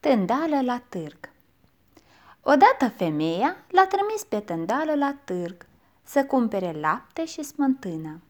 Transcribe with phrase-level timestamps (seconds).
[0.00, 1.18] Tândală la târg
[2.42, 5.66] Odată femeia l-a trimis pe tândală la târg
[6.02, 8.20] să cumpere lapte și smântână.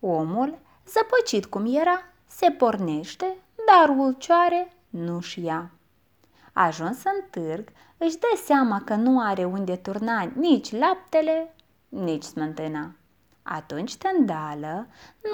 [0.00, 3.36] Omul, zăpăcit cum era, se pornește,
[3.66, 5.70] dar ulcioare nu-și ia.
[6.52, 11.54] Ajuns în târg, își dă seama că nu are unde turna nici laptele,
[11.88, 12.94] nici smântâna.
[13.42, 14.86] Atunci tândală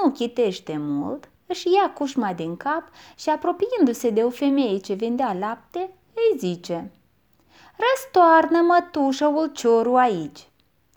[0.02, 2.82] nu chitește mult își ia cușma din cap
[3.16, 6.90] și apropiindu-se de o femeie ce vendea lapte, îi zice
[7.77, 10.48] Răstoarnă mătușă ulciorul aici.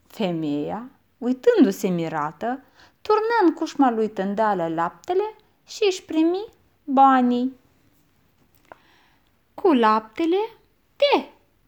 [0.07, 2.63] Femeia, uitându-se mirată,
[3.01, 5.35] turnă în cușma lui tândală laptele
[5.67, 6.45] și își primi
[6.83, 7.59] banii.
[9.53, 10.37] Cu laptele,
[10.95, 11.23] te,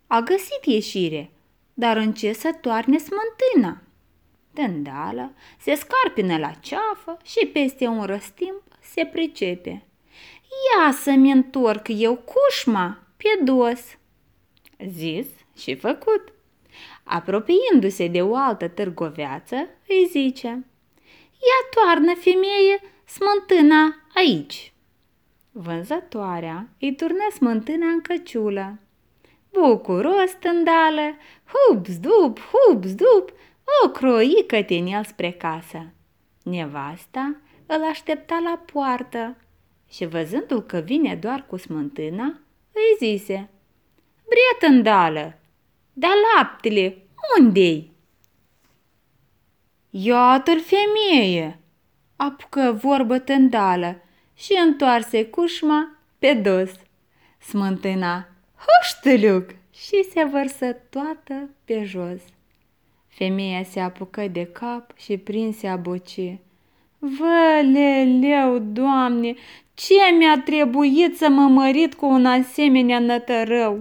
[0.08, 1.32] a găsit ieșire,
[1.74, 3.82] dar în ce să toarne smântâna?
[4.54, 9.86] Tândală se scarpină la ceafă și peste un răstimp se pricepe.
[10.72, 13.82] Ia să-mi întorc eu cușma pe dos.
[14.88, 15.28] Zis
[15.58, 16.34] și făcut.
[17.04, 19.56] Apropiindu-se de o altă târgoveață,
[19.88, 20.48] îi zice
[21.48, 24.74] Ia toarnă, femeie, smântâna aici.
[25.52, 28.80] Vânzătoarea îi turnă smântâna în căciulă.
[29.52, 31.16] Bucuros tândală,
[31.52, 33.30] hup-zdup, hup-zdup,
[33.86, 35.86] o croică în el spre casă.
[36.44, 37.36] Nevasta
[37.66, 39.38] îl aștepta la poartă
[39.90, 42.40] și văzându-l că vine doar cu smântâna,
[42.72, 43.50] îi zise
[44.30, 45.40] Brietândală,
[45.94, 46.98] dar laptele
[47.40, 47.92] unde-i?
[49.90, 51.60] Iată-l femeie,
[52.16, 54.02] apucă vorbă tândală
[54.34, 56.72] și întoarse cușma pe dos.
[57.40, 62.22] Smântâna, huștăluc, și se vărsă toată pe jos.
[63.16, 66.40] Femeia se apucă de cap și prinse a boce.
[67.00, 69.36] Văleleu, Doamne,
[69.74, 73.80] ce mi-a trebuit să mă mărit cu un asemenea nătărău?